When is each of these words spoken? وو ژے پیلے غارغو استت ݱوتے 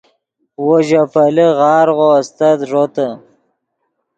وو 0.63 0.75
ژے 0.87 1.01
پیلے 1.13 1.47
غارغو 1.59 2.09
استت 2.19 2.57
ݱوتے 2.69 3.07